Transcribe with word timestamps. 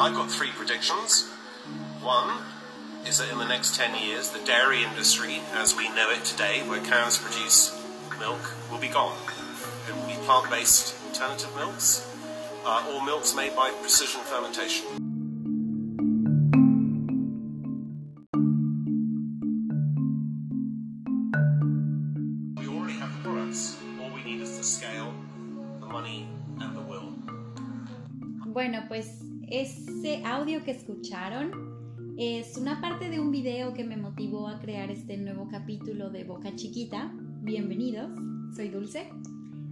I've 0.00 0.14
got 0.14 0.30
three 0.30 0.50
predictions. 0.50 1.28
One 2.00 2.38
is 3.04 3.18
that 3.18 3.32
in 3.32 3.38
the 3.38 3.48
next 3.48 3.74
10 3.74 4.00
years, 4.00 4.30
the 4.30 4.38
dairy 4.44 4.84
industry, 4.84 5.40
as 5.54 5.74
we 5.74 5.88
know 5.88 6.08
it 6.10 6.24
today, 6.24 6.62
where 6.68 6.80
cows 6.80 7.18
produce 7.18 7.74
milk, 8.20 8.38
will 8.70 8.78
be 8.78 8.86
gone. 8.86 9.18
It 9.88 9.96
will 9.96 10.06
be 10.06 10.14
plant 10.24 10.50
based 10.50 10.94
alternative 11.08 11.50
milks 11.56 12.08
uh, 12.64 12.94
or 12.94 13.04
milks 13.04 13.34
made 13.34 13.56
by 13.56 13.72
precision 13.80 14.20
fermentation. 14.20 14.86
We 22.56 22.68
already 22.68 22.92
have 23.00 23.12
the 23.16 23.28
products. 23.28 23.78
All 24.00 24.10
we 24.10 24.22
need 24.22 24.42
is 24.42 24.58
the 24.58 24.64
scale, 24.64 25.12
the 25.80 25.86
money, 25.86 26.28
and 26.60 26.76
the 26.76 26.82
will. 26.82 27.14
Bueno, 28.46 28.84
pues 28.88 29.27
ese 29.50 30.22
audio 30.24 30.62
que 30.62 30.72
escucharon 30.72 31.50
es 32.18 32.56
una 32.56 32.80
parte 32.80 33.08
de 33.08 33.20
un 33.20 33.30
video 33.30 33.72
que 33.72 33.84
me 33.84 33.96
motivó 33.96 34.48
a 34.48 34.58
crear 34.58 34.90
este 34.90 35.16
nuevo 35.16 35.48
capítulo 35.48 36.10
de 36.10 36.24
Boca 36.24 36.54
Chiquita. 36.54 37.12
Bienvenidos, 37.42 38.10
soy 38.54 38.68
Dulce. 38.68 39.08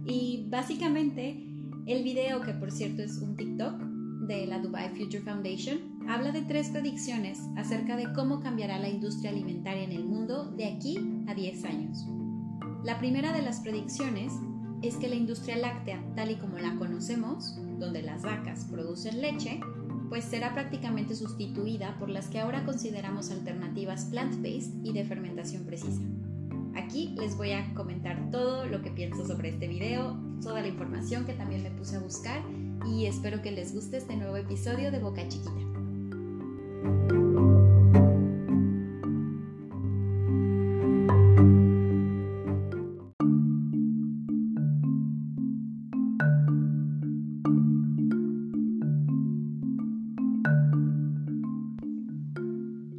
Y 0.05 0.47
básicamente 0.49 1.43
el 1.85 2.03
video, 2.03 2.41
que 2.41 2.53
por 2.53 2.71
cierto 2.71 3.03
es 3.03 3.17
un 3.19 3.35
TikTok 3.35 3.79
de 4.27 4.47
la 4.47 4.59
Dubai 4.59 4.89
Future 4.95 5.21
Foundation, 5.21 5.77
habla 6.09 6.31
de 6.31 6.41
tres 6.41 6.69
predicciones 6.69 7.39
acerca 7.55 7.97
de 7.97 8.11
cómo 8.13 8.39
cambiará 8.39 8.79
la 8.79 8.89
industria 8.89 9.29
alimentaria 9.29 9.83
en 9.83 9.91
el 9.91 10.05
mundo 10.05 10.51
de 10.51 10.65
aquí 10.65 10.97
a 11.27 11.35
10 11.35 11.65
años. 11.65 12.05
La 12.83 12.97
primera 12.97 13.31
de 13.31 13.43
las 13.43 13.59
predicciones 13.59 14.33
es 14.81 14.95
que 14.95 15.09
la 15.09 15.15
industria 15.15 15.57
láctea, 15.57 16.03
tal 16.15 16.31
y 16.31 16.35
como 16.35 16.57
la 16.59 16.75
conocemos, 16.75 17.55
donde 17.79 18.01
las 18.01 18.23
vacas 18.23 18.65
producen 18.65 19.21
leche, 19.21 19.59
pues 20.09 20.23
será 20.23 20.53
prácticamente 20.53 21.15
sustituida 21.15 21.97
por 21.99 22.09
las 22.09 22.27
que 22.27 22.39
ahora 22.39 22.65
consideramos 22.65 23.31
alternativas 23.31 24.05
plant-based 24.05 24.83
y 24.83 24.93
de 24.93 25.03
fermentación 25.03 25.65
precisa. 25.65 26.01
Aquí 26.75 27.15
les 27.17 27.35
voy 27.35 27.51
a 27.51 27.73
comentar 27.73 28.29
todo 28.31 28.65
lo 28.65 28.81
que 28.81 28.91
pienso 28.91 29.25
sobre 29.25 29.49
este 29.49 29.67
video, 29.67 30.15
toda 30.41 30.61
la 30.61 30.67
información 30.67 31.25
que 31.25 31.33
también 31.33 31.63
me 31.63 31.71
puse 31.71 31.95
a 31.95 31.99
buscar 31.99 32.41
y 32.85 33.05
espero 33.05 33.41
que 33.41 33.51
les 33.51 33.73
guste 33.73 33.97
este 33.97 34.15
nuevo 34.15 34.37
episodio 34.37 34.91
de 34.91 34.99
Boca 34.99 35.27
Chiquita. 35.27 35.66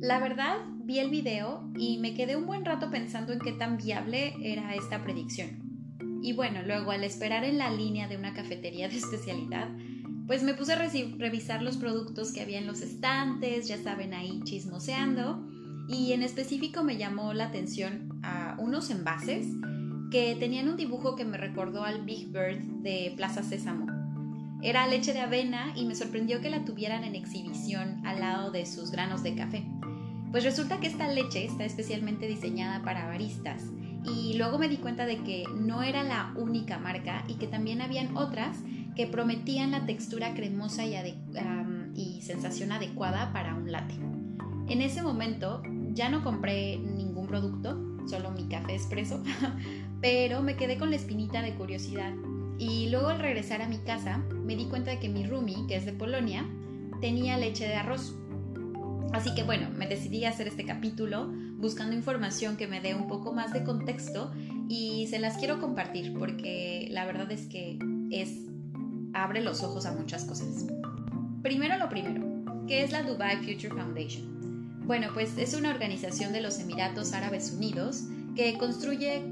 La 0.08 0.20
verdad, 0.20 0.56
vi 0.84 1.00
el 1.00 1.10
video 1.10 1.70
y 1.76 1.98
me 1.98 2.14
quedé 2.14 2.34
un 2.34 2.46
buen 2.46 2.64
rato 2.64 2.90
pensando 2.90 3.34
en 3.34 3.40
qué 3.40 3.52
tan 3.52 3.76
viable 3.76 4.34
era 4.42 4.74
esta 4.74 5.04
predicción. 5.04 5.98
Y 6.22 6.32
bueno, 6.32 6.62
luego 6.62 6.92
al 6.92 7.04
esperar 7.04 7.44
en 7.44 7.58
la 7.58 7.70
línea 7.70 8.08
de 8.08 8.16
una 8.16 8.32
cafetería 8.32 8.88
de 8.88 8.96
especialidad, 8.96 9.68
pues 10.26 10.42
me 10.42 10.54
puse 10.54 10.72
a 10.72 10.76
revisar 10.76 11.60
los 11.60 11.76
productos 11.76 12.32
que 12.32 12.40
había 12.40 12.56
en 12.56 12.66
los 12.66 12.80
estantes, 12.80 13.68
ya 13.68 13.76
saben, 13.76 14.14
ahí 14.14 14.40
chismoseando, 14.44 15.46
y 15.90 16.14
en 16.14 16.22
específico 16.22 16.82
me 16.82 16.96
llamó 16.96 17.34
la 17.34 17.44
atención 17.44 18.18
a 18.22 18.56
unos 18.58 18.88
envases 18.88 19.46
que 20.10 20.36
tenían 20.36 20.70
un 20.70 20.78
dibujo 20.78 21.16
que 21.16 21.26
me 21.26 21.36
recordó 21.36 21.84
al 21.84 22.06
Big 22.06 22.28
Bird 22.28 22.62
de 22.80 23.12
Plaza 23.14 23.42
Sésamo. 23.42 23.84
Era 24.62 24.86
leche 24.86 25.12
de 25.12 25.20
avena 25.20 25.74
y 25.76 25.84
me 25.84 25.94
sorprendió 25.94 26.40
que 26.40 26.48
la 26.48 26.64
tuvieran 26.64 27.04
en 27.04 27.14
exhibición 27.14 28.06
al 28.06 28.20
lado 28.20 28.50
de 28.50 28.64
sus 28.64 28.90
granos 28.90 29.22
de 29.22 29.34
café. 29.34 29.66
Pues 30.30 30.44
resulta 30.44 30.78
que 30.78 30.86
esta 30.86 31.08
leche 31.08 31.44
está 31.44 31.64
especialmente 31.64 32.26
diseñada 32.26 32.82
para 32.82 33.06
baristas 33.06 33.64
y 34.04 34.34
luego 34.36 34.58
me 34.58 34.68
di 34.68 34.76
cuenta 34.76 35.06
de 35.06 35.22
que 35.22 35.44
no 35.56 35.82
era 35.82 36.02
la 36.02 36.32
única 36.36 36.78
marca 36.78 37.24
y 37.28 37.34
que 37.34 37.46
también 37.46 37.80
habían 37.80 38.16
otras 38.16 38.58
que 38.94 39.06
prometían 39.06 39.70
la 39.70 39.86
textura 39.86 40.34
cremosa 40.34 40.84
y, 40.84 40.94
y 41.94 42.20
sensación 42.22 42.72
adecuada 42.72 43.32
para 43.32 43.54
un 43.54 43.70
latte. 43.70 43.94
En 44.68 44.82
ese 44.82 45.02
momento 45.02 45.62
ya 45.92 46.08
no 46.08 46.22
compré 46.22 46.78
ningún 46.78 47.26
producto, 47.26 47.78
solo 48.06 48.30
mi 48.30 48.48
café 48.48 48.74
expreso, 48.74 49.22
pero 50.00 50.42
me 50.42 50.56
quedé 50.56 50.78
con 50.78 50.90
la 50.90 50.96
espinita 50.96 51.42
de 51.42 51.54
curiosidad. 51.54 52.12
Y 52.58 52.90
luego 52.90 53.08
al 53.08 53.20
regresar 53.20 53.62
a 53.62 53.68
mi 53.68 53.78
casa 53.78 54.18
me 54.18 54.56
di 54.56 54.66
cuenta 54.66 54.90
de 54.90 54.98
que 54.98 55.08
mi 55.08 55.24
roomie, 55.24 55.66
que 55.68 55.76
es 55.76 55.86
de 55.86 55.92
Polonia, 55.92 56.44
tenía 57.00 57.38
leche 57.38 57.66
de 57.66 57.76
arroz 57.76 58.16
Así 59.12 59.34
que 59.34 59.42
bueno, 59.42 59.68
me 59.70 59.86
decidí 59.86 60.24
a 60.24 60.30
hacer 60.30 60.48
este 60.48 60.64
capítulo 60.64 61.32
buscando 61.56 61.94
información 61.94 62.56
que 62.56 62.66
me 62.66 62.80
dé 62.80 62.94
un 62.94 63.08
poco 63.08 63.32
más 63.32 63.52
de 63.52 63.64
contexto 63.64 64.32
y 64.68 65.06
se 65.08 65.18
las 65.18 65.38
quiero 65.38 65.60
compartir 65.60 66.14
porque 66.18 66.88
la 66.90 67.06
verdad 67.06 67.30
es 67.32 67.46
que 67.46 67.78
es 68.10 68.48
abre 69.14 69.40
los 69.42 69.62
ojos 69.62 69.86
a 69.86 69.92
muchas 69.92 70.24
cosas. 70.24 70.66
Primero 71.42 71.78
lo 71.78 71.88
primero, 71.88 72.24
¿qué 72.66 72.82
es 72.82 72.92
la 72.92 73.02
Dubai 73.02 73.38
Future 73.38 73.70
Foundation? 73.70 74.38
Bueno, 74.86 75.08
pues 75.12 75.36
es 75.38 75.54
una 75.54 75.70
organización 75.70 76.32
de 76.32 76.40
los 76.40 76.58
Emiratos 76.58 77.12
Árabes 77.12 77.52
Unidos 77.52 78.04
que 78.36 78.56
construye 78.58 79.22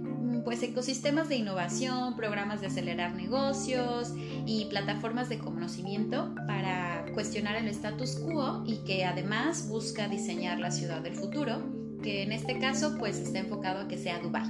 pues 0.44 0.62
ecosistemas 0.62 1.28
de 1.28 1.36
innovación, 1.36 2.14
programas 2.14 2.60
de 2.60 2.68
acelerar 2.68 3.14
negocios 3.14 4.12
y 4.46 4.66
plataformas 4.66 5.28
de 5.28 5.38
conocimiento 5.38 6.34
para 6.46 6.85
cuestionar 7.16 7.56
el 7.56 7.66
status 7.68 8.16
quo 8.16 8.62
y 8.66 8.76
que 8.84 9.06
además 9.06 9.70
busca 9.70 10.06
diseñar 10.06 10.60
la 10.60 10.70
ciudad 10.70 11.00
del 11.00 11.14
futuro, 11.14 11.62
que 12.02 12.22
en 12.22 12.30
este 12.30 12.58
caso 12.58 12.98
pues 12.98 13.18
está 13.18 13.38
enfocado 13.38 13.80
a 13.80 13.88
que 13.88 13.96
sea 13.96 14.18
Dubai. 14.18 14.44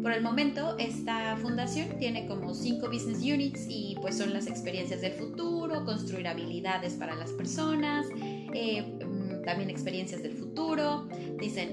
Por 0.00 0.12
el 0.12 0.22
momento, 0.22 0.78
esta 0.78 1.36
fundación 1.36 1.98
tiene 1.98 2.26
como 2.26 2.54
cinco 2.54 2.86
business 2.86 3.18
units 3.18 3.66
y 3.68 3.94
pues 4.00 4.16
son 4.16 4.32
las 4.32 4.46
experiencias 4.46 5.02
del 5.02 5.12
futuro, 5.12 5.84
construir 5.84 6.26
habilidades 6.28 6.94
para 6.94 7.14
las 7.14 7.30
personas, 7.32 8.06
eh, 8.54 8.80
mm, 9.04 9.44
también 9.44 9.68
experiencias 9.68 10.22
del 10.22 10.32
futuro, 10.32 11.06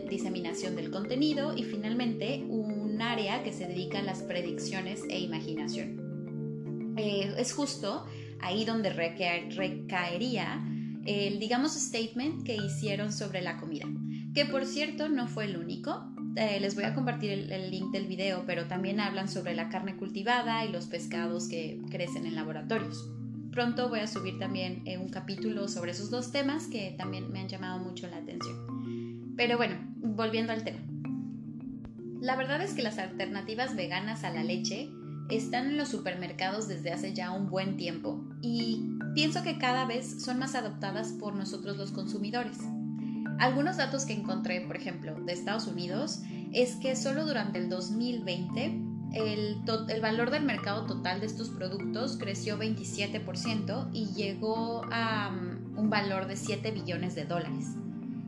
diseminación 0.10 0.76
del 0.76 0.92
contenido 0.92 1.56
y 1.56 1.64
finalmente 1.64 2.44
un 2.50 3.02
área 3.02 3.42
que 3.42 3.54
se 3.54 3.68
dedica 3.68 4.00
a 4.00 4.04
las 4.04 4.22
predicciones 4.22 5.04
e 5.10 5.18
imaginación. 5.18 6.94
Eh, 6.98 7.34
es 7.38 7.54
justo 7.54 8.06
ahí 8.42 8.66
donde 8.66 8.92
recaería 8.92 10.64
el, 11.06 11.40
digamos, 11.40 11.74
statement 11.74 12.44
que 12.44 12.56
hicieron 12.56 13.12
sobre 13.12 13.42
la 13.42 13.58
comida, 13.58 13.86
que 14.34 14.46
por 14.46 14.66
cierto 14.66 15.10
no 15.10 15.28
fue 15.28 15.46
el 15.46 15.58
único. 15.58 16.12
Eh, 16.36 16.60
les 16.60 16.76
voy 16.76 16.84
a 16.84 16.94
compartir 16.94 17.32
el, 17.32 17.72
link 17.72 17.92
del 17.92 18.08
video, 18.08 18.44
pero 18.46 18.68
también 18.68 19.00
hablan 19.00 19.30
sobre 19.30 19.56
la 19.56 19.70
carne 19.70 19.96
cultivada 19.96 20.66
y 20.66 20.72
los 20.72 20.88
pescados 20.88 21.48
que 21.48 21.80
crecen 21.90 22.26
en 22.26 22.36
laboratorios. 22.36 23.10
Pronto 23.52 23.88
voy 23.88 24.00
a 24.00 24.08
subir 24.08 24.38
también 24.38 24.82
eh, 24.86 24.98
un 24.98 25.08
capítulo 25.08 25.70
sobre 25.70 25.92
esos 25.92 26.10
dos 26.10 26.34
temas 26.34 26.68
que 26.68 26.94
también 26.98 27.32
me 27.32 27.40
han 27.40 27.48
llamado 27.48 27.80
mucho 27.80 28.08
la 28.10 28.18
atención. 28.18 29.34
Pero 29.38 29.56
bueno, 29.56 29.78
volviendo 29.98 30.52
al 30.52 30.64
tema. 30.64 30.80
La 32.20 32.36
verdad 32.36 32.62
es 32.62 32.74
que 32.74 32.82
las 32.82 32.98
alternativas 32.98 33.76
veganas 33.76 34.24
a 34.24 34.32
la 34.32 34.44
leche 34.44 34.90
están 35.30 35.68
en 35.68 35.78
los 35.78 35.90
supermercados 35.90 36.68
desde 36.68 36.92
hace 36.92 37.14
ya 37.14 37.32
un 37.32 37.50
buen 37.50 37.78
tiempo 37.78 38.25
y 38.46 39.00
pienso 39.16 39.42
que 39.42 39.58
cada 39.58 39.86
vez 39.86 40.24
son 40.24 40.38
más 40.38 40.54
adoptadas 40.54 41.14
por 41.14 41.34
nosotros 41.34 41.78
los 41.78 41.92
consumidores. 41.92 42.60
Algunos 43.40 43.78
datos 43.78 44.06
que 44.06 44.14
encontré, 44.14 44.62
por 44.62 44.76
ejemplo, 44.76 45.16
de 45.16 45.34
Estados 45.34 45.66
Unidos, 45.66 46.22
es 46.54 46.76
que 46.76 46.96
solo 46.96 47.26
durante 47.26 47.58
el 47.58 47.70
2020 47.70 48.82
el, 49.14 49.58
el, 49.90 50.02
valor 50.02 50.30
del 50.30 50.44
mercado 50.44 50.86
total 50.86 51.22
de 51.22 51.26
estos 51.26 51.50
productos 51.50 52.18
creció 52.18 52.60
27% 52.60 53.90
y 53.94 54.14
llegó 54.14 54.84
a 54.92 55.32
um, 55.34 55.80
un 55.80 55.90
valor 55.90 56.28
de 56.28 56.36
7 56.36 56.70
billones 56.72 57.16
de 57.16 57.26
dólares. 57.26 57.66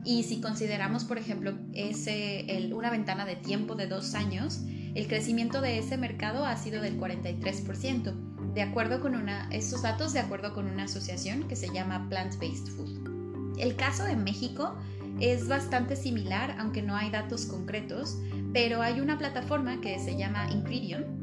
Y 0.04 0.24
si 0.24 0.40
consideramos, 0.40 1.04
por 1.04 1.18
ejemplo, 1.18 1.54
ese, 1.74 2.46
una 2.74 2.90
ventana 2.90 3.24
de 3.24 3.36
tiempo 3.36 3.76
de 3.76 3.86
dos 3.86 4.14
años, 4.14 4.62
el 4.94 5.06
crecimiento 5.06 5.60
de 5.60 5.78
ese 5.78 5.96
mercado 5.96 6.44
ha 6.44 6.56
sido 6.56 6.80
del 6.82 6.98
43%, 6.98 8.27
de 8.54 8.62
acuerdo 8.62 9.00
con 9.00 9.14
una, 9.14 9.48
estos 9.50 9.82
datos 9.82 10.12
de 10.12 10.20
acuerdo 10.20 10.54
con 10.54 10.66
una 10.66 10.84
asociación 10.84 11.48
que 11.48 11.56
se 11.56 11.72
llama 11.72 12.08
Plant-Based 12.08 12.68
Food. 12.68 13.58
El 13.58 13.76
caso 13.76 14.04
de 14.04 14.16
México 14.16 14.76
es 15.20 15.48
bastante 15.48 15.96
similar, 15.96 16.56
aunque 16.58 16.82
no 16.82 16.96
hay 16.96 17.10
datos 17.10 17.46
concretos, 17.46 18.18
pero 18.52 18.82
hay 18.82 19.00
una 19.00 19.18
plataforma 19.18 19.80
que 19.80 19.98
se 19.98 20.16
llama 20.16 20.50
Ingridion 20.50 21.18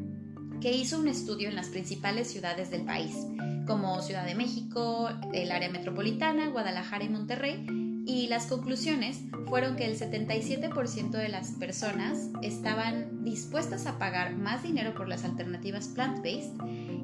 que 0.61 0.71
hizo 0.71 0.99
un 0.99 1.07
estudio 1.07 1.49
en 1.49 1.55
las 1.55 1.69
principales 1.69 2.29
ciudades 2.29 2.71
del 2.71 2.85
país, 2.85 3.15
como 3.67 4.01
Ciudad 4.01 4.25
de 4.25 4.35
México, 4.35 5.09
el 5.33 5.51
área 5.51 5.69
metropolitana, 5.69 6.49
Guadalajara 6.49 7.03
y 7.03 7.09
Monterrey, 7.09 7.65
y 8.07 8.27
las 8.27 8.45
conclusiones 8.47 9.21
fueron 9.47 9.75
que 9.75 9.85
el 9.85 9.97
77% 9.97 11.11
de 11.11 11.29
las 11.29 11.51
personas 11.51 12.29
estaban 12.41 13.23
dispuestas 13.23 13.87
a 13.87 13.97
pagar 13.97 14.35
más 14.35 14.63
dinero 14.63 14.93
por 14.93 15.07
las 15.07 15.23
alternativas 15.23 15.87
plant-based 15.89 16.53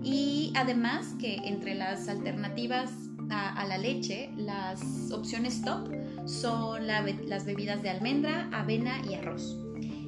y 0.03 0.51
además 0.55 1.15
que 1.19 1.35
entre 1.43 1.75
las 1.75 2.07
alternativas 2.07 2.91
a, 3.29 3.65
la 3.65 3.77
leche, 3.77 4.29
las 4.35 5.11
opciones 5.11 5.61
top 5.61 5.89
son 6.25 6.87
las 6.87 7.45
bebidas 7.45 7.81
de 7.81 7.89
almendra, 7.89 8.49
avena 8.51 9.01
y 9.09 9.13
arroz. 9.13 9.57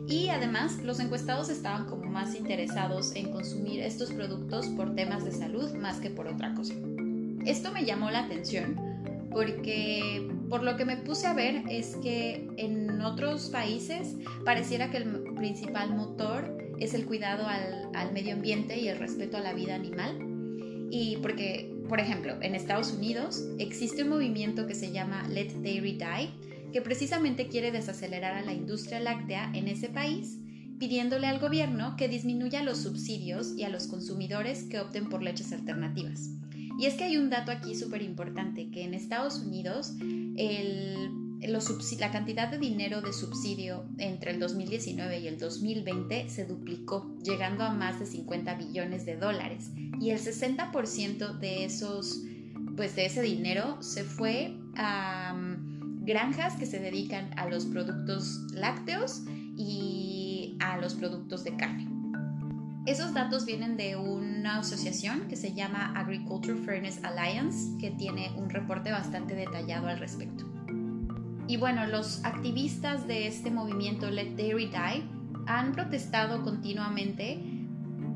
Y 0.08 0.28
además 0.28 0.80
los 0.84 1.00
encuestados 1.00 1.50
estaban 1.50 1.86
como 1.86 2.04
más 2.04 2.36
interesados 2.36 3.16
en 3.16 3.32
consumir 3.32 3.82
estos 3.82 4.12
productos 4.12 4.68
por 4.68 4.94
temas 4.96 5.24
de 5.24 5.32
salud 5.32 5.74
más 5.76 6.00
que 6.00 6.10
por 6.10 6.28
otra 6.28 6.54
cosa. 6.54 6.74
Esto 7.46 7.72
me 7.72 7.86
llamó 7.86 8.12
la 8.12 8.20
atención 8.20 8.76
porque 9.32 10.30
por 10.50 10.64
lo 10.64 10.76
que 10.76 10.86
me 10.86 10.98
puse 10.98 11.26
a 11.26 11.34
ver 11.34 11.64
es 11.70 11.96
que 11.98 12.48
en 12.58 13.02
otros 13.02 13.50
países 13.50 14.16
pareciera 14.46 14.92
que 14.92 14.98
el 14.98 15.24
principal 15.36 15.96
motor 15.96 16.63
es 16.80 16.94
el 16.94 17.06
cuidado 17.06 17.48
al, 17.48 17.90
al 17.94 18.14
medio 18.14 18.34
ambiente 18.34 18.80
y 18.80 18.88
el 18.88 18.98
respeto 18.98 19.38
a 19.38 19.42
la 19.42 19.54
vida 19.54 19.76
animal. 19.76 20.18
Y 20.92 21.18
porque, 21.18 21.74
por 21.90 22.00
ejemplo, 22.00 22.36
en 22.42 22.56
Estados 22.56 22.92
Unidos 22.94 23.44
existe 23.58 24.04
un 24.04 24.10
movimiento 24.10 24.68
que 24.68 24.76
se 24.76 24.92
llama 24.92 25.28
Let 25.28 25.54
Dairy 25.62 25.94
Die, 25.94 26.30
que 26.72 26.82
precisamente 26.82 27.48
quiere 27.48 27.72
desacelerar 27.72 28.34
a 28.36 28.42
la 28.42 28.54
industria 28.54 29.00
láctea 29.00 29.52
en 29.54 29.68
ese 29.68 29.90
país, 29.90 30.40
pidiéndole 30.80 31.28
al 31.28 31.40
gobierno 31.40 31.96
que 31.98 32.10
disminuya 32.10 32.64
los 32.64 32.80
subsidios 32.80 33.56
y 33.58 33.64
a 33.64 33.70
los 33.70 33.88
consumidores 33.88 34.64
que 34.64 34.80
opten 34.80 35.08
por 35.10 35.24
leches 35.24 35.54
alternativas. 35.54 36.30
Y 36.80 36.88
es 36.88 36.96
que 36.96 37.06
hay 37.06 37.18
un 37.18 37.30
dato 37.30 37.52
aquí 37.52 37.76
súper 37.76 38.02
importante, 38.02 38.70
que 38.72 38.84
en 38.84 38.94
Estados 38.94 39.40
Unidos 39.40 39.94
la 41.48 42.12
cantidad 42.12 42.50
de 42.50 42.58
dinero 42.58 43.02
de 43.02 43.14
subsidio 43.14 43.86
entre 43.98 44.32
el 44.32 44.40
2019 44.40 45.20
y 45.20 45.28
el 45.28 45.38
2020 45.38 46.30
se 46.30 46.46
duplicó, 46.46 47.16
llegando 47.24 47.64
a 47.64 47.74
más 47.74 48.00
de 48.00 48.06
50 48.06 48.56
billones 48.56 49.06
de 49.06 49.18
dólares. 49.18 49.72
Y 50.00 50.12
el 50.12 50.20
60% 50.20 51.40
de 51.40 51.66
esos, 51.66 52.22
pues 52.76 52.96
de 52.96 53.06
ese 53.06 53.22
dinero 53.22 53.82
se 53.82 54.04
fue 54.04 54.56
a 54.76 55.36
granjas 56.02 56.56
que 56.56 56.66
se 56.66 56.80
dedican 56.80 57.32
a 57.38 57.48
los 57.48 57.66
productos 57.66 58.42
lácteos 58.54 59.24
y 59.58 60.58
a 60.60 60.78
los 60.78 60.96
productos 60.96 61.44
de 61.44 61.56
carne. 61.56 61.88
Esos 62.86 63.14
datos 63.14 63.46
vienen 63.46 63.78
de 63.78 63.96
una 63.96 64.60
asociación 64.60 65.30
que 65.30 65.38
se 65.38 65.54
llama 65.54 65.94
Agriculture 65.96 66.58
Fairness 66.58 67.02
Alliance, 67.04 67.78
que 67.80 67.92
tiene 67.92 68.34
un 68.36 68.50
reporte 68.50 68.92
bastante 68.92 69.36
detallado 69.36 69.88
al 69.88 70.00
respecto. 70.00 70.53
Y 71.48 71.58
bueno, 71.58 71.86
los 71.88 72.24
activistas 72.24 73.08
de 73.08 73.28
este 73.28 73.52
movimiento 73.52 74.10
Let 74.10 74.36
Dairy 74.36 74.68
Die 74.68 75.04
han 75.46 75.74
protestado 75.74 76.42
continuamente, 76.44 77.40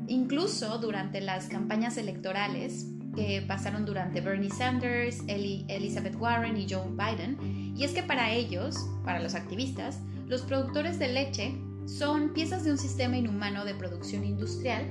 incluso 0.06 0.78
durante 0.78 1.20
las 1.20 1.48
campañas 1.48 1.98
electorales 1.98 2.86
que 3.14 3.42
pasaron 3.46 3.84
durante 3.84 4.20
Bernie 4.20 4.50
Sanders, 4.50 5.22
Elizabeth 5.26 6.16
Warren 6.16 6.56
y 6.56 6.66
Joe 6.68 6.88
Biden. 6.90 7.74
Y 7.76 7.84
es 7.84 7.92
que 7.92 8.02
para 8.02 8.32
ellos, 8.32 8.76
para 9.04 9.20
los 9.20 9.34
activistas, 9.34 10.00
los 10.26 10.42
productores 10.42 10.98
de 10.98 11.08
leche 11.08 11.54
son 11.86 12.32
piezas 12.32 12.64
de 12.64 12.70
un 12.70 12.78
sistema 12.78 13.16
inhumano 13.16 13.64
de 13.64 13.74
producción 13.74 14.24
industrial 14.24 14.84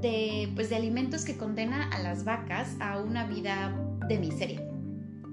de, 0.00 0.50
pues, 0.54 0.70
de 0.70 0.76
alimentos 0.76 1.24
que 1.24 1.36
condena 1.36 1.88
a 1.90 1.98
las 1.98 2.24
vacas 2.24 2.76
a 2.80 2.98
una 2.98 3.26
vida 3.26 3.74
de 4.08 4.18
miseria. 4.18 4.71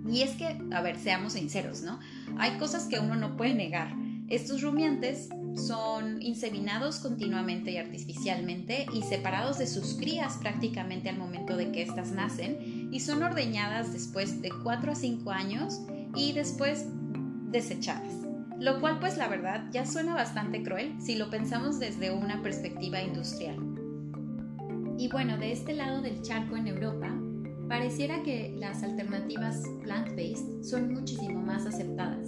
Y 0.10 0.22
es 0.22 0.32
que, 0.32 0.58
a 0.72 0.82
ver, 0.82 0.98
seamos 0.98 1.34
sinceros, 1.34 1.82
¿no? 1.82 2.00
Hay 2.38 2.58
cosas 2.58 2.86
que 2.86 3.00
uno 3.00 3.16
no 3.16 3.38
puede 3.38 3.54
negar. 3.54 3.94
Estos 4.28 4.62
rumiantes 4.62 5.30
son 5.56 6.22
inseminados 6.22 7.00
continuamente 7.00 7.72
y 7.72 7.78
artificialmente 7.78 8.86
y 8.94 9.02
separados 9.02 9.58
de 9.58 9.68
sus 9.68 9.96
crías 9.96 10.38
prácticamente 10.38 11.10
al 11.10 11.18
momento 11.18 11.58
de 11.58 11.72
que 11.72 11.82
éstas 11.82 12.12
nacen 12.12 12.90
y 12.92 13.00
son 13.00 13.24
ordeñadas 13.24 13.92
después 13.92 14.42
de 14.42 14.52
4 14.64 14.92
a 14.92 14.96
5 14.96 15.32
años 15.32 15.82
y 16.16 16.34
después 16.34 16.86
desechadas. 17.52 18.14
Lo 18.60 18.80
cual 18.80 19.00
pues 19.00 19.18
la 19.18 19.28
verdad 19.28 19.66
ya 19.72 19.86
suena 19.86 20.14
bastante 20.14 20.64
cruel 20.64 20.94
si 21.00 21.16
lo 21.16 21.30
pensamos 21.30 21.80
desde 21.80 22.12
una 22.12 22.42
perspectiva 22.42 23.02
industrial. 23.02 23.58
Y 24.98 25.08
bueno, 25.08 25.38
de 25.38 25.54
este 25.54 25.74
lado 25.74 26.02
del 26.02 26.22
charco 26.22 26.58
en 26.58 26.68
Europa, 26.68 27.10
pareciera 27.70 28.22
que 28.24 28.54
las 28.58 28.84
alternativas 28.84 29.64
plant-based 29.84 30.64
son 30.64 30.94
muchísimo 30.94 31.42
más 31.42 31.66
aceptadas. 31.66 32.28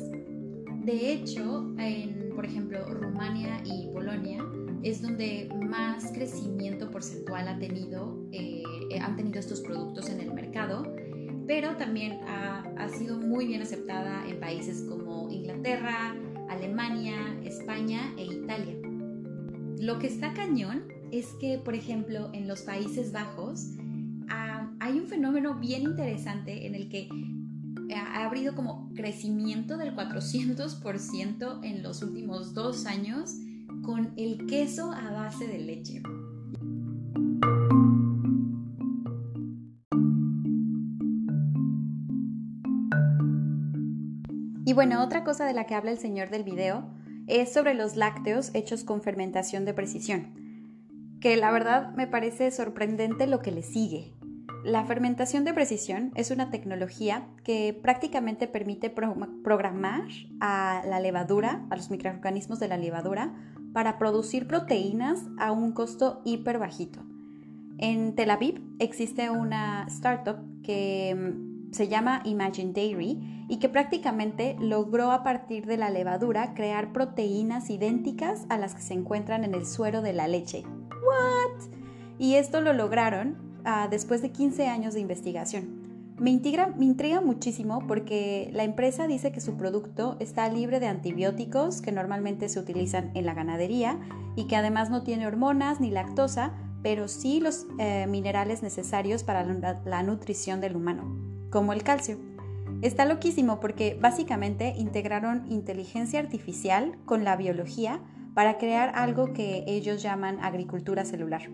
De 0.85 1.11
hecho, 1.11 1.73
en 1.77 2.21
por 2.35 2.45
ejemplo, 2.45 2.83
Rumania 2.85 3.61
y 3.65 3.87
Polonia 3.93 4.43
es 4.83 5.01
donde 5.01 5.49
más 5.67 6.11
crecimiento 6.11 6.89
porcentual 6.89 7.47
ha 7.47 7.59
tenido, 7.59 8.17
eh, 8.31 8.63
han 8.99 9.15
tenido 9.15 9.39
estos 9.39 9.61
productos 9.61 10.09
en 10.09 10.21
el 10.21 10.33
mercado, 10.33 10.83
pero 11.45 11.75
también 11.77 12.19
ha, 12.27 12.89
sido 12.89 13.19
muy 13.19 13.45
bien 13.45 13.61
aceptada 13.61 14.27
en 14.27 14.39
países 14.39 14.83
como 14.89 15.29
Inglaterra, 15.29 16.15
Alemania, 16.49 17.15
España 17.43 18.13
e 18.17 18.25
Italia. 18.25 18.75
Lo 19.79 19.99
que 19.99 20.07
está 20.07 20.33
cañón 20.33 20.85
es 21.11 21.27
que, 21.39 21.57
por 21.57 21.75
ejemplo, 21.75 22.29
en 22.33 22.47
los 22.47 22.61
Países 22.61 23.11
Bajos 23.11 23.67
fenómeno 25.11 25.55
bien 25.55 25.83
interesante 25.83 26.65
en 26.65 26.73
el 26.73 26.87
que 26.87 27.09
ha 27.93 28.25
habido 28.25 28.55
como 28.55 28.89
crecimiento 28.95 29.75
del 29.75 29.93
400% 29.93 31.59
en 31.63 31.83
los 31.83 32.01
últimos 32.01 32.53
dos 32.53 32.85
años 32.85 33.35
con 33.83 34.13
el 34.15 34.47
queso 34.47 34.93
a 34.93 35.11
base 35.11 35.47
de 35.47 35.59
leche. 35.59 36.01
Y 44.65 44.73
bueno, 44.73 45.03
otra 45.03 45.25
cosa 45.25 45.45
de 45.45 45.53
la 45.53 45.65
que 45.65 45.75
habla 45.75 45.91
el 45.91 45.97
señor 45.97 46.29
del 46.29 46.45
video 46.45 46.89
es 47.27 47.51
sobre 47.51 47.73
los 47.73 47.97
lácteos 47.97 48.51
hechos 48.53 48.85
con 48.85 49.01
fermentación 49.01 49.65
de 49.65 49.73
precisión, 49.73 50.33
que 51.19 51.35
la 51.35 51.51
verdad 51.51 51.93
me 51.95 52.07
parece 52.07 52.49
sorprendente 52.51 53.27
lo 53.27 53.41
que 53.41 53.51
le 53.51 53.63
sigue. 53.63 54.20
La 54.63 54.85
fermentación 54.85 55.43
de 55.43 55.53
precisión 55.53 56.11
es 56.15 56.29
una 56.29 56.51
tecnología 56.51 57.27
que 57.43 57.77
prácticamente 57.81 58.47
permite 58.47 58.91
programar 58.91 60.07
a 60.39 60.83
la 60.85 60.99
levadura, 60.99 61.65
a 61.71 61.75
los 61.75 61.89
microorganismos 61.89 62.59
de 62.59 62.67
la 62.67 62.77
levadura, 62.77 63.33
para 63.73 63.97
producir 63.97 64.47
proteínas 64.47 65.19
a 65.39 65.51
un 65.51 65.71
costo 65.71 66.21
hiper 66.25 66.59
bajito. 66.59 66.99
En 67.79 68.13
Tel 68.13 68.29
Aviv 68.29 68.61
existe 68.77 69.31
una 69.31 69.85
startup 69.87 70.37
que 70.61 71.15
mm, 71.15 71.71
se 71.73 71.87
llama 71.87 72.21
Imagine 72.25 72.73
Dairy 72.73 73.45
y 73.49 73.57
que 73.57 73.69
prácticamente 73.69 74.55
logró 74.59 75.11
a 75.11 75.23
partir 75.23 75.65
de 75.65 75.77
la 75.77 75.89
levadura 75.89 76.53
crear 76.53 76.93
proteínas 76.93 77.71
idénticas 77.71 78.45
a 78.49 78.59
las 78.59 78.75
que 78.75 78.81
se 78.81 78.93
encuentran 78.93 79.43
en 79.43 79.55
el 79.55 79.65
suero 79.65 80.03
de 80.03 80.13
la 80.13 80.27
leche. 80.27 80.63
¿What? 80.63 81.71
Y 82.19 82.35
esto 82.35 82.61
lo 82.61 82.73
lograron 82.73 83.50
después 83.89 84.21
de 84.21 84.31
15 84.31 84.67
años 84.67 84.93
de 84.93 84.99
investigación. 84.99 85.91
Me 86.21 86.29
intriga, 86.29 87.19
muchísimo 87.19 87.87
porque 87.87 88.51
la 88.53 88.63
empresa 88.63 89.07
dice 89.07 89.31
que 89.31 89.41
su 89.41 89.55
producto 89.57 90.17
está 90.19 90.47
libre 90.49 90.79
de 90.79 90.85
antibióticos 90.85 91.81
que 91.81 91.91
normalmente 91.91 92.47
se 92.47 92.59
utilizan 92.59 93.09
en 93.15 93.25
la 93.25 93.33
ganadería 93.33 93.99
y 94.35 94.45
que 94.45 94.55
además 94.55 94.91
no 94.91 95.01
tiene 95.01 95.25
hormonas 95.25 95.79
ni 95.79 95.89
lactosa, 95.89 96.53
pero 96.83 97.07
sí 97.07 97.39
los 97.39 97.65
eh, 97.79 98.05
minerales 98.07 98.61
necesarios 98.61 99.23
para 99.23 99.43
la 99.43 100.03
nutrición 100.03 100.61
del 100.61 100.75
humano, 100.75 101.03
como 101.49 101.73
el 101.73 101.81
calcio. 101.81 102.19
Está 102.83 103.05
loquísimo 103.05 103.59
porque 103.59 103.97
básicamente 103.99 104.75
integraron 104.77 105.51
inteligencia 105.51 106.19
artificial 106.19 106.99
con 107.05 107.23
la 107.23 107.35
biología 107.35 107.99
para 108.35 108.59
crear 108.59 108.91
algo 108.93 109.33
que 109.33 109.63
ellos 109.65 110.03
llaman 110.03 110.39
agricultura 110.39 111.03
celular. 111.03 111.49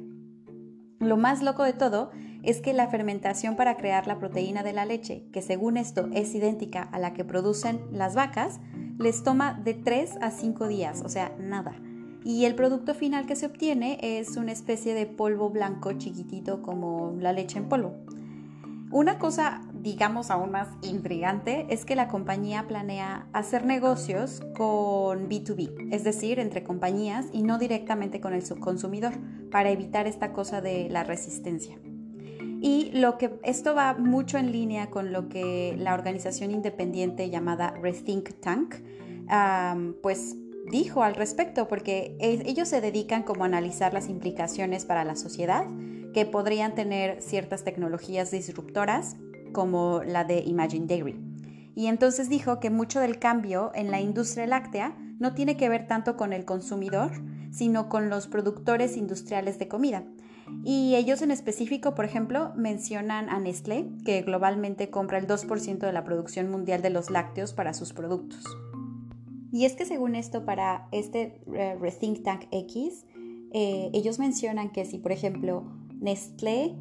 Lo 1.00 1.18
más 1.18 1.44
loco 1.44 1.64
de 1.64 1.74
todo 1.74 2.12
es 2.44 2.62
que 2.62 2.74
la 2.74 2.88
fermentación 2.88 3.56
para 3.56 3.78
crear 3.78 4.08
la 4.08 4.20
proteína 4.20 4.64
de 4.64 4.74
la 4.74 4.86
leche, 4.86 5.24
que 5.32 5.42
según 5.42 5.78
esto 5.78 6.08
es 6.14 6.34
idéntica 6.34 6.82
a 6.82 6.98
la 6.98 7.14
que 7.14 7.26
producen 7.26 7.82
las 7.92 8.16
vacas, 8.16 8.60
les 8.98 9.24
toma 9.24 9.54
de 9.54 9.74
3 9.74 10.18
a 10.22 10.32
5 10.32 10.68
días, 10.68 11.04
o 11.04 11.10
sea, 11.10 11.36
nada. 11.40 11.76
Y 12.24 12.46
el 12.46 12.56
producto 12.56 12.94
final 12.94 13.26
que 13.26 13.36
se 13.36 13.46
obtiene 13.46 14.00
es 14.02 14.38
una 14.38 14.52
especie 14.52 14.94
de 14.94 15.06
polvo 15.06 15.50
blanco 15.50 15.94
chiquitito 15.94 16.62
como 16.62 17.16
la 17.20 17.32
leche 17.32 17.60
en 17.60 17.70
polvo. 17.70 17.94
Una 18.92 19.20
cosa, 19.20 19.62
digamos, 19.82 20.32
aún 20.32 20.52
más 20.52 20.68
intrigante 20.82 21.66
es 21.70 21.86
que 21.86 21.96
la 21.96 22.08
compañía 22.08 22.68
planea 22.68 23.28
hacer 23.34 23.66
negocios 23.66 24.42
con 24.56 25.30
B2B, 25.30 25.90
es 25.92 26.04
decir, 26.04 26.40
entre 26.40 26.64
compañías 26.64 27.28
y 27.34 27.44
no 27.44 27.58
directamente 27.58 28.22
con 28.22 28.34
el 28.34 28.46
subconsumidor, 28.46 29.14
para 29.52 29.70
evitar 29.72 30.08
esta 30.08 30.34
cosa 30.34 30.62
de 30.62 30.90
la 30.90 31.04
resistencia. 31.04 31.78
Y 32.60 32.92
lo 32.94 33.18
que 33.18 33.40
esto 33.44 33.76
va 33.76 33.94
mucho 33.94 34.38
en 34.38 34.52
línea 34.52 34.90
con 34.90 35.14
lo 35.14 35.30
que 35.30 35.76
la 35.78 35.94
organización 35.94 36.52
independiente 36.52 37.30
llamada 37.30 37.72
Rethink 37.72 38.32
Tank, 38.40 38.76
pues 40.02 40.36
dijo 40.72 41.04
al 41.04 41.16
respecto, 41.16 41.68
porque 41.68 42.18
ellos 42.20 42.68
se 42.68 42.82
dedican 42.82 43.24
como 43.24 43.44
a 43.44 43.48
analizar 43.48 43.94
las 43.94 44.10
implicaciones 44.10 44.86
para 44.86 45.04
la 45.06 45.16
sociedad 45.16 45.66
que 46.14 46.26
podrían 46.26 46.74
tener 46.74 47.22
ciertas 47.22 47.64
tecnologías 47.64 48.32
disruptoras 48.32 49.18
como 49.52 50.02
la 50.04 50.24
de 50.24 50.40
Imagine 50.40 50.88
Dairy. 50.88 51.20
Y 51.76 51.88
entonces 51.88 52.30
dijo 52.30 52.60
que 52.60 52.70
mucho 52.70 53.00
del 53.00 53.20
cambio 53.20 53.72
en 53.76 53.92
la 53.92 54.02
industria 54.02 54.48
láctea 54.48 54.98
no 55.20 55.34
tiene 55.34 55.58
que 55.58 55.70
ver 55.70 55.88
tanto 55.88 56.18
con 56.18 56.34
el 56.34 56.46
consumidor, 56.46 57.12
sino 57.52 57.90
con 57.90 58.10
los 58.10 58.28
productores 58.28 58.98
industriales 58.98 59.60
de 59.60 59.68
comida. 59.68 60.04
Y 60.64 60.96
ellos 60.96 61.22
en 61.22 61.32
específico, 61.32 61.94
por 61.94 62.06
ejemplo, 62.06 62.54
mencionan 62.56 63.30
a 63.30 63.40
Nestlé, 63.40 63.90
que 64.06 64.22
globalmente 64.22 64.90
compra 64.90 65.18
el 65.18 65.28
2% 65.28 65.78
de 65.78 65.94
la 65.94 66.04
producción 66.04 66.50
mundial 66.50 66.82
de 66.82 66.90
los 66.90 67.10
lácteos 67.10 67.54
para 67.54 67.74
sus 67.74 67.94
productos. 67.94 68.44
Y 69.52 69.66
es 69.66 69.76
que 69.76 69.86
según 69.86 70.16
esto, 70.16 70.46
para 70.46 70.88
este 70.92 71.42
eh, 71.54 71.78
Rethink 71.80 72.24
Tank 72.24 72.46
X, 72.52 73.06
eh, 73.54 73.90
ellos 73.94 74.20
mencionan 74.20 74.72
que 74.72 74.86
si, 74.86 74.98
por 74.98 75.12
ejemplo, 75.12 75.64
Nestlé 76.00 76.76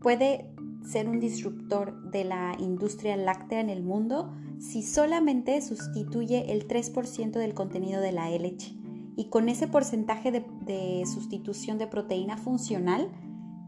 puede 0.00 0.50
ser 0.86 1.08
un 1.08 1.18
disruptor 1.20 2.10
de 2.10 2.24
la 2.24 2.54
industria 2.58 3.16
láctea 3.16 3.60
en 3.60 3.70
el 3.70 3.82
mundo 3.82 4.32
si 4.58 4.82
solamente 4.82 5.60
sustituye 5.60 6.52
el 6.52 6.66
3% 6.66 7.32
del 7.32 7.54
contenido 7.54 8.00
de 8.00 8.12
la 8.12 8.30
leche. 8.30 8.74
Y 9.16 9.28
con 9.28 9.48
ese 9.48 9.66
porcentaje 9.66 10.30
de, 10.30 11.04
sustitución 11.06 11.78
de 11.78 11.86
proteína 11.86 12.36
funcional 12.36 13.10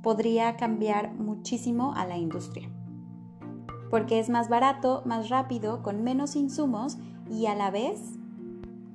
podría 0.03 0.57
cambiar 0.57 1.15
muchísimo 1.15 1.95
a 1.95 2.07
la 2.07 2.17
industria. 2.17 2.71
Porque 3.91 4.19
es 4.19 4.29
más 4.29 4.49
barato, 4.49 5.03
más 5.07 5.29
rápido, 5.29 5.83
con 5.83 6.05
menos 6.05 6.37
insumos 6.37 6.99
y 7.31 7.47
a 7.47 7.55
la 7.55 7.71
vez 7.71 8.01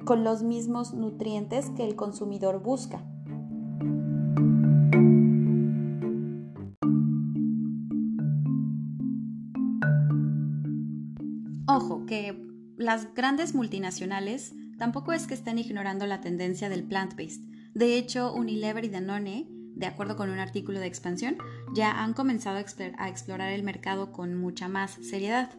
con 0.06 0.24
los 0.24 0.44
mismos 0.44 0.94
nutrientes 0.94 1.70
que 1.72 1.86
el 1.86 1.96
consumidor 1.96 2.62
busca. 2.62 3.04
Las 12.78 13.14
grandes 13.14 13.54
multinacionales 13.54 14.54
tampoco 14.78 15.14
es 15.14 15.28
que 15.28 15.34
estén 15.34 15.60
ignorando 15.60 16.06
la 16.08 16.22
tendencia 16.22 16.70
del 16.70 16.84
plant-based. 16.84 17.42
De 17.74 17.98
hecho, 17.98 18.34
Unilever 18.34 18.86
y 18.86 18.90
Danone, 18.90 19.48
de 19.50 19.86
acuerdo 19.86 20.16
con 20.16 20.30
un 20.30 20.40
artículo 20.40 20.80
de 20.80 20.88
expansión, 20.88 21.38
ya 21.74 22.04
han 22.04 22.14
comenzado 22.14 22.58
a 22.58 23.10
explorar 23.10 23.54
el 23.54 23.64
mercado 23.64 24.12
con 24.12 24.36
mucha 24.36 24.68
más 24.68 24.98
seriedad. 25.02 25.52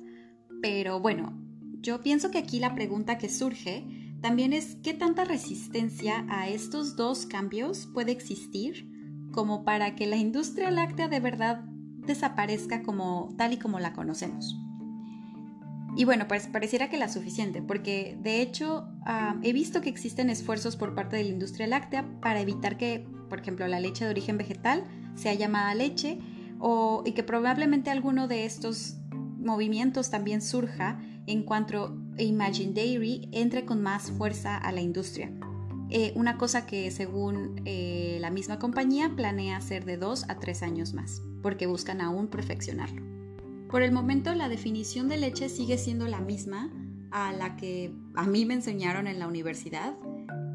Pero 0.63 1.01
bueno, 1.01 1.39
yo 1.81 2.01
pienso 2.01 2.31
que 2.31 2.39
aquí 2.39 2.59
la 2.59 2.75
pregunta 2.75 3.19
que 3.19 3.29
surge 3.29 3.85
también 4.21 4.53
es 4.53 4.77
qué 4.83 4.95
tanta 4.95 5.25
resistencia 5.25 6.25
a 6.29 6.49
estos 6.49 6.97
dos 6.97 7.27
cambios 7.27 7.87
puede 7.93 8.13
existir 8.13 8.89
como 9.33 9.65
para 9.65 9.97
que 9.97 10.07
la 10.07 10.17
industria 10.17 10.71
láctea 10.71 11.09
de 11.09 11.21
verdad 11.21 11.65
desaparezca 12.07 12.83
como 12.83 13.35
tal 13.37 13.53
y 13.53 13.59
como 13.59 13.81
la 13.81 13.93
conocemos. 13.93 14.64
Y 15.97 16.05
bueno, 16.05 16.27
pues 16.27 16.49
pareciera 16.49 16.91
que 16.91 16.99
la 16.99 17.09
suficiente, 17.09 17.63
porque 17.63 18.19
de 18.21 18.43
hecho 18.43 18.89
ah, 19.05 19.37
he 19.43 19.53
visto 19.53 19.81
que 19.81 19.89
existen 19.89 20.29
esfuerzos 20.29 20.77
por 20.77 20.95
parte 20.95 21.17
de 21.17 21.25
la 21.25 21.31
industria 21.31 21.67
láctea 21.69 22.05
para 22.21 22.41
evitar 22.41 22.77
que, 22.77 23.07
por 23.29 23.41
ejemplo, 23.41 23.67
la 23.69 23.79
leche 23.79 24.05
de 24.05 24.11
origen 24.11 24.37
vegetal 24.37 24.85
sea 25.15 25.35
llamada 25.35 25.75
leche 25.75 26.19
y 27.05 27.13
que 27.13 27.23
probablemente 27.23 27.91
alguno 27.91 28.27
de 28.27 28.47
estos 28.47 28.97
movimientos 29.39 30.11
también 30.11 30.41
surja 30.41 30.99
en 31.27 31.43
cuanto 31.43 31.97
Imagine 32.19 32.73
Dairy 32.73 33.29
entre 33.33 33.65
con 33.65 33.83
más 33.83 34.11
fuerza 34.11 34.57
a 34.57 34.73
la 34.73 34.81
industria. 34.81 35.31
Eh, 35.91 36.13
una 36.17 36.39
cosa 36.39 36.67
que 36.67 36.91
según 36.91 37.61
eh, 37.67 38.17
la 38.21 38.31
misma 38.31 38.59
compañía 38.59 39.13
planea 39.15 39.59
hacer 39.59 39.85
de 39.85 39.99
dos 39.99 40.25
a 40.29 40.39
tres 40.41 40.63
años 40.63 40.95
más, 40.95 41.23
porque 41.43 41.67
buscan 41.67 42.01
aún 42.01 42.29
perfeccionarlo. 42.29 43.14
Por 43.69 43.83
el 43.83 43.93
momento 43.93 44.35
la 44.35 44.49
definición 44.49 45.09
de 45.09 45.17
leche 45.17 45.49
sigue 45.49 45.79
siendo 45.79 46.07
la 46.07 46.21
misma 46.21 46.71
a 47.11 47.33
la 47.33 47.57
que 47.57 47.93
a 48.15 48.25
mí 48.27 48.45
me 48.45 48.55
enseñaron 48.55 49.07
en 49.07 49.19
la 49.19 49.29
universidad, 49.29 49.97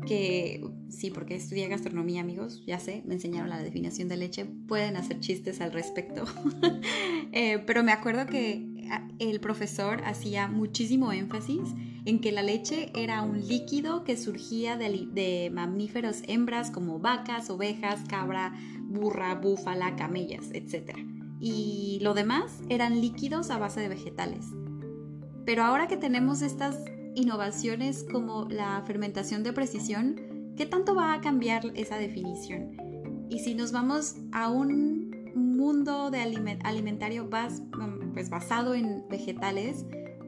que 0.06 0.64
sí, 0.90 1.10
porque 1.12 1.36
estudié 1.36 1.68
gastronomía, 1.68 2.22
amigos, 2.22 2.64
ya 2.66 2.80
sé, 2.80 3.04
me 3.06 3.14
enseñaron 3.14 3.50
la 3.50 3.62
definición 3.62 4.10
de 4.10 4.18
leche, 4.18 4.46
pueden 4.68 4.98
hacer 4.98 5.20
chistes 5.20 5.62
al 5.62 5.72
respecto, 5.72 6.26
eh, 7.32 7.64
pero 7.66 7.84
me 7.84 7.92
acuerdo 7.92 8.26
que 8.26 8.66
el 9.20 9.40
profesor 9.40 10.02
hacía 10.04 10.48
muchísimo 10.48 11.12
énfasis 11.12 11.76
en 12.06 12.20
que 12.20 12.32
la 12.32 12.42
leche 12.42 12.92
era 12.96 13.22
un 13.22 13.40
líquido 13.48 14.04
que 14.04 14.18
surgía 14.18 14.78
de, 14.78 15.08
de 15.12 15.52
mamíferos 15.54 16.24
hembras 16.28 16.72
como 16.72 17.00
vacas, 17.00 17.50
ovejas, 17.50 18.02
cabra, 18.08 18.54
burra, 18.82 19.36
búfala, 19.36 19.96
camellas, 19.96 20.50
etc 20.54 21.19
y 21.40 22.00
lo 22.02 22.14
demás 22.14 22.62
eran 22.70 23.00
líquidos 23.02 23.50
a 23.50 23.58
base 23.58 23.80
de 23.80 23.90
vegetales. 23.90 24.46
Pero 25.46 25.64
ahora 25.64 25.88
que 25.88 25.98
tenemos 25.98 26.42
estas 26.42 26.78
innovaciones 27.16 28.06
como 28.12 28.46
la 28.50 28.84
fermentación 28.86 29.44
de 29.44 29.54
precisión, 29.54 30.54
¿qué 30.56 30.66
tanto 30.66 30.96
va 30.96 31.14
a 31.14 31.22
cambiar 31.22 31.72
esa 31.76 31.98
definición? 31.98 32.78
Y 33.30 33.40
si 33.40 33.56
nos 33.56 33.72
vamos 33.72 34.16
a 34.32 34.50
un 34.50 35.10
mundo 35.36 36.12
de 36.12 36.20
alimentario 36.20 37.30
pues 37.30 38.30
basado 38.30 38.76
en 38.76 39.08
vegetales, 39.10 39.86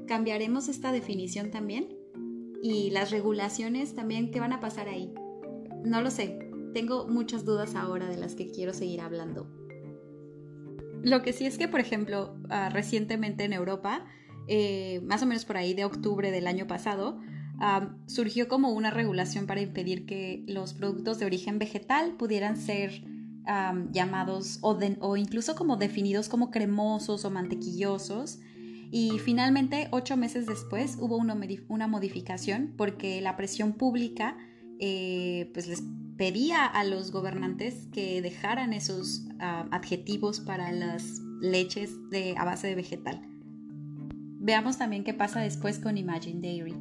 ¿cambiaremos 0.07 0.69
esta 0.69 0.91
definición 0.91 1.51
también? 1.51 1.89
¿Y 2.63 2.91
las 2.91 3.11
regulaciones 3.11 3.95
también 3.95 4.31
qué 4.31 4.39
van 4.39 4.53
a 4.53 4.59
pasar 4.59 4.87
ahí? 4.87 5.13
No 5.83 6.01
lo 6.01 6.11
sé, 6.11 6.39
tengo 6.73 7.07
muchas 7.07 7.43
dudas 7.43 7.75
ahora 7.75 8.07
de 8.07 8.17
las 8.17 8.35
que 8.35 8.51
quiero 8.51 8.73
seguir 8.73 9.01
hablando. 9.01 9.47
Lo 11.03 11.22
que 11.22 11.34
sí 11.34 11.46
es 11.46 11.58
que, 11.58 11.67
por 11.67 11.79
ejemplo, 11.79 12.36
ah, 12.50 12.70
recientemente 12.70 13.43
en 13.43 13.53
Europa, 13.53 14.05
eh, 14.48 15.01
más 15.03 15.24
o 15.24 15.25
menos 15.25 15.46
por 15.46 15.58
ahí 15.58 15.74
de 15.74 15.86
octubre 15.86 16.31
del 16.31 16.48
año 16.48 16.67
pasado, 16.67 17.20
surgió 18.08 18.48
como 18.48 18.72
una 18.72 18.89
regulación 18.89 19.46
para 19.46 19.62
impedir 19.62 20.08
que 20.08 20.43
los 20.48 20.74
productos 20.74 21.20
de 21.20 21.25
origen 21.25 21.60
vegetal 21.60 22.13
pudieran 22.17 22.58
ser 22.58 23.03
llamados 23.91 24.60
o, 24.62 24.77
o, 25.00 25.17
incluso 25.17 25.55
como 25.55 25.77
definidos 25.77 26.27
como 26.27 26.50
cremosos 26.50 27.24
o 27.24 27.29
mantequillosos. 27.29 28.39
Y 28.91 29.20
finalmente, 29.20 29.88
ocho 29.91 30.17
meses 30.17 30.48
después, 30.48 30.98
hubo 31.00 31.17
una, 31.17 31.38
una 31.70 31.88
modificación 31.88 32.74
porque 32.77 33.22
la 33.22 33.38
presión 33.38 33.74
pública 33.74 34.38
eh, 34.81 35.50
pues 35.53 35.67
les 35.67 35.83
pedía 36.17 36.65
a 36.65 36.83
los 36.83 37.11
gobernantes 37.11 37.88
que 37.93 38.21
dejaran 38.21 38.73
esos 38.73 39.27
ah, 39.39 39.67
adjetivos 39.71 40.39
para 40.39 40.71
las 40.71 41.21
leches 41.39 42.09
de, 42.09 42.35
a 42.38 42.45
base 42.45 42.67
de 42.67 42.75
vegetal. 42.75 43.21
Veamos 44.39 44.79
también 44.79 45.03
qué 45.03 45.13
pasa 45.13 45.39
después 45.39 45.77
con 45.77 45.97
Imagine 45.97 46.41
Dairy. 46.41 46.75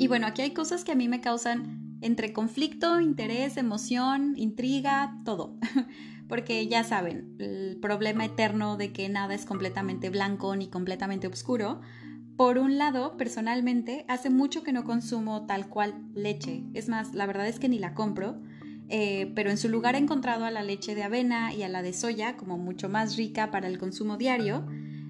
Y 0.00 0.08
bueno, 0.08 0.26
aquí 0.26 0.42
hay 0.42 0.52
cosas 0.52 0.82
que 0.82 0.92
a 0.92 0.94
mí 0.96 1.08
me 1.08 1.20
causan 1.20 1.77
entre 2.00 2.32
conflicto, 2.32 3.00
interés, 3.00 3.56
emoción, 3.56 4.34
intriga, 4.36 5.16
todo. 5.24 5.56
porque 6.28 6.68
ya 6.68 6.84
saben, 6.84 7.34
el 7.38 7.78
problema 7.80 8.24
eterno 8.24 8.76
de 8.76 8.92
que 8.92 9.08
nada 9.08 9.34
es 9.34 9.46
completamente 9.46 10.10
blanco 10.10 10.54
ni 10.54 10.68
completamente 10.68 11.26
oscuro. 11.26 11.80
Por 12.36 12.58
un 12.58 12.78
lado, 12.78 13.16
personalmente, 13.16 14.04
hace 14.08 14.30
mucho 14.30 14.62
que 14.62 14.72
no 14.72 14.84
consumo 14.84 15.46
tal 15.46 15.68
cual 15.68 15.94
leche. 16.14 16.62
Es 16.74 16.88
más, 16.88 17.14
la 17.14 17.26
verdad 17.26 17.48
es 17.48 17.58
que 17.58 17.68
ni 17.68 17.78
la 17.78 17.94
compro. 17.94 18.40
Eh, 18.90 19.32
pero 19.34 19.50
en 19.50 19.58
su 19.58 19.68
lugar 19.68 19.96
he 19.96 19.98
encontrado 19.98 20.44
a 20.44 20.50
la 20.50 20.62
leche 20.62 20.94
de 20.94 21.02
avena 21.02 21.52
y 21.52 21.62
a 21.62 21.68
la 21.68 21.82
de 21.82 21.92
soya 21.92 22.36
como 22.36 22.56
mucho 22.56 22.88
más 22.88 23.16
rica 23.16 23.50
para 23.50 23.66
el 23.66 23.78
consumo 23.78 24.16
diario. 24.16 24.66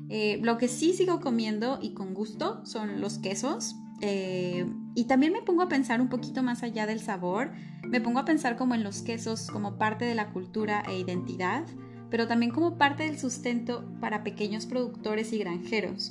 Eh, 0.08 0.40
lo 0.42 0.56
que 0.56 0.68
sí 0.68 0.94
sigo 0.94 1.20
comiendo 1.20 1.78
y 1.82 1.92
con 1.92 2.14
gusto 2.14 2.64
son 2.64 3.00
los 3.00 3.18
quesos, 3.18 3.76
eh, 4.00 4.66
y 4.98 5.04
también 5.04 5.32
me 5.32 5.42
pongo 5.42 5.62
a 5.62 5.68
pensar 5.68 6.00
un 6.00 6.08
poquito 6.08 6.42
más 6.42 6.64
allá 6.64 6.84
del 6.84 6.98
sabor, 6.98 7.52
me 7.84 8.00
pongo 8.00 8.18
a 8.18 8.24
pensar 8.24 8.56
como 8.56 8.74
en 8.74 8.82
los 8.82 9.02
quesos 9.02 9.46
como 9.46 9.78
parte 9.78 10.04
de 10.04 10.16
la 10.16 10.30
cultura 10.30 10.82
e 10.88 10.98
identidad, 10.98 11.64
pero 12.10 12.26
también 12.26 12.50
como 12.50 12.78
parte 12.78 13.04
del 13.04 13.16
sustento 13.16 13.88
para 14.00 14.24
pequeños 14.24 14.66
productores 14.66 15.32
y 15.32 15.38
granjeros. 15.38 16.10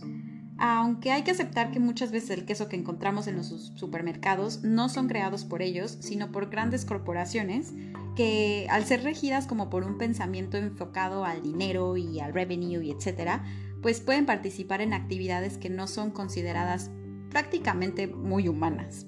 Aunque 0.57 1.11
hay 1.11 1.23
que 1.23 1.31
aceptar 1.31 1.71
que 1.71 1.81
muchas 1.81 2.13
veces 2.13 2.29
el 2.29 2.45
queso 2.45 2.69
que 2.69 2.77
encontramos 2.77 3.27
en 3.27 3.35
los 3.35 3.73
supermercados 3.75 4.63
no 4.63 4.87
son 4.87 5.09
creados 5.09 5.43
por 5.43 5.61
ellos, 5.61 5.97
sino 5.99 6.31
por 6.31 6.49
grandes 6.49 6.85
corporaciones 6.85 7.73
que 8.15 8.67
al 8.69 8.85
ser 8.85 9.03
regidas 9.03 9.47
como 9.47 9.69
por 9.69 9.83
un 9.83 9.97
pensamiento 9.97 10.55
enfocado 10.55 11.25
al 11.25 11.43
dinero 11.43 11.97
y 11.97 12.21
al 12.21 12.33
revenue 12.33 12.85
y 12.85 12.91
etcétera, 12.91 13.43
pues 13.81 13.99
pueden 13.99 14.25
participar 14.25 14.79
en 14.79 14.93
actividades 14.93 15.57
que 15.57 15.69
no 15.69 15.87
son 15.87 16.11
consideradas 16.11 16.89
prácticamente 17.29 18.07
muy 18.07 18.47
humanas. 18.47 19.07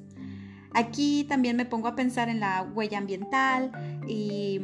Aquí 0.73 1.25
también 1.27 1.57
me 1.57 1.65
pongo 1.65 1.87
a 1.87 1.95
pensar 1.95 2.29
en 2.29 2.39
la 2.39 2.61
huella 2.61 2.97
ambiental 2.97 3.71
y, 4.07 4.61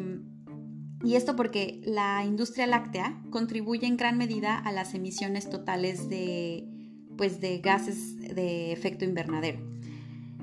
esto 1.13 1.35
porque 1.35 1.81
la 1.85 2.23
industria 2.25 2.65
láctea 2.65 3.21
contribuye 3.29 3.85
en 3.85 3.95
gran 3.95 4.17
medida 4.17 4.57
a 4.57 4.71
las 4.71 4.95
emisiones 4.95 5.49
totales 5.49 6.09
de, 6.09 6.67
pues, 7.15 7.39
de 7.41 7.59
gases 7.59 8.17
de 8.17 8.71
efecto 8.71 9.05
invernadero. 9.05 9.59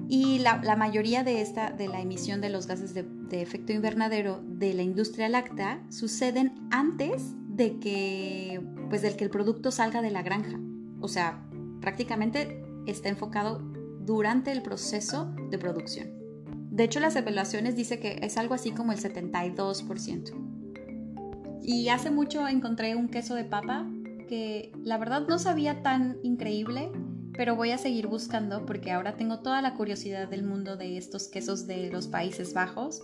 Y 0.08 0.38
la, 0.38 0.76
mayoría 0.76 1.24
de, 1.24 1.40
esta, 1.40 1.70
de 1.70 1.88
la 1.88 2.00
emisión 2.00 2.40
de 2.40 2.48
los 2.48 2.66
gases 2.66 2.94
de, 2.94 3.06
efecto 3.32 3.72
invernadero 3.72 4.40
de 4.46 4.74
la 4.74 4.82
industria 4.82 5.28
láctea 5.28 5.82
suceden 5.88 6.52
antes 6.70 7.34
de 7.48 7.78
que, 7.80 8.60
pues, 8.88 9.02
del 9.02 9.16
que 9.16 9.24
el 9.24 9.30
producto 9.30 9.70
salga 9.70 10.00
de 10.00 10.10
la 10.10 10.22
granja. 10.22 10.60
O 11.00 11.08
sea, 11.08 11.42
prácticamente 11.80 12.62
está 12.86 13.08
enfocado 13.08 13.60
durante 14.04 14.52
el 14.52 14.62
proceso 14.62 15.34
de 15.50 15.58
producción. 15.58 16.22
De 16.70 16.84
hecho, 16.84 17.00
las 17.00 17.16
evaluaciones 17.16 17.76
dicen 17.76 18.00
que 18.00 18.18
es 18.22 18.38
algo 18.38 18.54
así 18.54 18.70
como 18.70 18.92
el 18.92 18.98
72%. 18.98 20.32
Y 21.62 21.88
hace 21.90 22.10
mucho 22.10 22.48
encontré 22.48 22.96
un 22.96 23.08
queso 23.08 23.34
de 23.34 23.44
papa 23.44 23.86
que 24.28 24.72
la 24.82 24.96
verdad 24.98 25.26
no 25.28 25.38
sabía 25.38 25.82
tan 25.82 26.16
increíble, 26.22 26.90
pero 27.36 27.56
voy 27.56 27.70
a 27.70 27.78
seguir 27.78 28.06
buscando 28.06 28.64
porque 28.66 28.90
ahora 28.90 29.16
tengo 29.16 29.40
toda 29.40 29.62
la 29.62 29.74
curiosidad 29.74 30.28
del 30.28 30.44
mundo 30.44 30.76
de 30.76 30.96
estos 30.96 31.28
quesos 31.28 31.66
de 31.66 31.90
los 31.90 32.08
Países 32.08 32.54
Bajos 32.54 33.02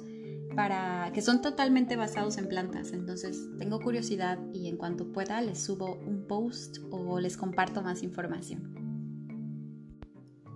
para 0.57 1.13
que 1.13 1.23
son 1.23 1.43
totalmente 1.43 1.97
basados 1.97 2.39
en 2.39 2.49
plantas. 2.49 2.93
Entonces, 2.93 3.49
tengo 3.59 3.81
curiosidad 3.81 4.39
y 4.53 4.69
en 4.69 4.77
cuanto 4.77 5.13
pueda 5.13 5.41
les 5.41 5.63
subo 5.63 5.99
un 6.07 6.27
post 6.27 6.79
o 6.91 7.21
les 7.21 7.37
comparto 7.37 7.83
más 7.83 8.03
información. 8.03 8.78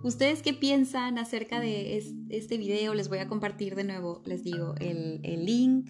¿Ustedes 0.03 0.41
qué 0.41 0.53
piensan 0.53 1.17
acerca 1.17 1.59
de 1.59 1.97
este 2.29 2.57
video? 2.57 2.93
Les 2.93 3.09
voy 3.09 3.19
a 3.19 3.27
compartir 3.27 3.75
de 3.75 3.85
nuevo, 3.85 4.21
les 4.25 4.43
digo, 4.43 4.75
el, 4.79 5.21
el 5.23 5.45
link 5.45 5.89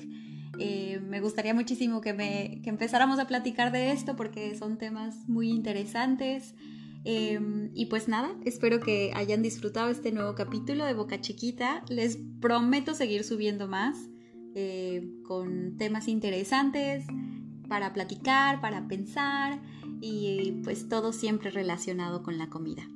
eh, 0.59 0.99
me 1.07 1.19
gustaría 1.19 1.53
muchísimo 1.53 2.01
que, 2.01 2.13
me, 2.13 2.61
que 2.63 2.69
empezáramos 2.69 3.19
a 3.19 3.25
platicar 3.25 3.71
de 3.71 3.91
esto 3.91 4.15
porque 4.15 4.55
son 4.55 4.77
temas 4.77 5.27
muy 5.27 5.49
interesantes. 5.49 6.53
Em, 7.05 7.71
y 7.73 7.87
pues 7.87 8.07
nada, 8.07 8.33
espero 8.45 8.79
que 8.79 9.11
hayan 9.15 9.41
disfrutado 9.41 9.89
este 9.89 10.11
nuevo 10.11 10.35
capítulo 10.35 10.85
de 10.85 10.93
Boca 10.93 11.19
Chiquita. 11.19 11.83
Les 11.89 12.17
prometo 12.39 12.93
seguir 12.93 13.23
subiendo 13.23 13.67
más 13.67 13.97
eh, 14.55 15.09
con 15.23 15.77
temas 15.77 16.07
interesantes 16.07 17.05
para 17.67 17.93
platicar, 17.93 18.61
para 18.61 18.87
pensar 18.87 19.59
y 20.01 20.61
pues 20.63 20.87
todo 20.87 21.13
siempre 21.13 21.49
relacionado 21.49 22.21
con 22.21 22.37
la 22.37 22.49
comida. 22.49 22.87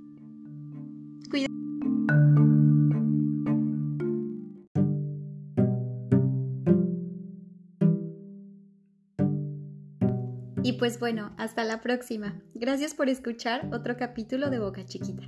Y 10.67 10.73
pues 10.73 10.99
bueno, 10.99 11.33
hasta 11.37 11.63
la 11.63 11.79
próxima. 11.79 12.41
Gracias 12.53 12.93
por 12.93 13.07
escuchar 13.07 13.69
otro 13.73 13.95
capítulo 13.95 14.49
de 14.49 14.59
Boca 14.59 14.83
Chiquita. 14.83 15.23